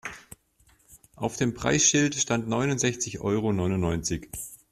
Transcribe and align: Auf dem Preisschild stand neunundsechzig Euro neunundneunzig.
Auf 1.15 1.37
dem 1.37 1.53
Preisschild 1.53 2.15
stand 2.15 2.47
neunundsechzig 2.47 3.19
Euro 3.19 3.53
neunundneunzig. 3.53 4.31